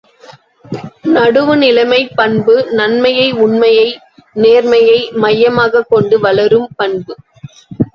[1.07, 3.99] நடுவு நிலைமைப் பண்பு நன்மையை, உண்மையை,
[4.35, 7.15] நேர்மையை மையமாகக்கொண்டு வளரும் பண்பு.